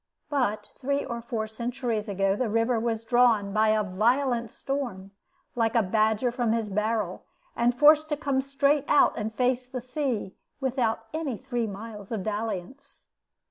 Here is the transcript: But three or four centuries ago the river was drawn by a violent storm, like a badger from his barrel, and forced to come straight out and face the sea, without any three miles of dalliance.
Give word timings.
But 0.31 0.71
three 0.79 1.05
or 1.05 1.21
four 1.21 1.45
centuries 1.45 2.09
ago 2.09 2.35
the 2.35 2.49
river 2.49 2.79
was 2.79 3.03
drawn 3.03 3.53
by 3.53 3.67
a 3.67 3.83
violent 3.83 4.49
storm, 4.49 5.11
like 5.53 5.75
a 5.75 5.83
badger 5.83 6.31
from 6.31 6.53
his 6.53 6.71
barrel, 6.71 7.23
and 7.55 7.77
forced 7.77 8.09
to 8.09 8.17
come 8.17 8.41
straight 8.41 8.85
out 8.87 9.13
and 9.15 9.31
face 9.31 9.67
the 9.67 9.79
sea, 9.79 10.33
without 10.59 11.05
any 11.13 11.37
three 11.37 11.67
miles 11.67 12.11
of 12.11 12.23
dalliance. 12.23 13.09